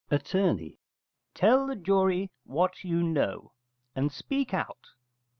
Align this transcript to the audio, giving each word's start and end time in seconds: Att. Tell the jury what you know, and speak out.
Att. 0.09 0.33
Tell 1.35 1.67
the 1.67 1.75
jury 1.75 2.31
what 2.43 2.83
you 2.83 3.03
know, 3.03 3.51
and 3.95 4.11
speak 4.11 4.51
out. 4.51 4.93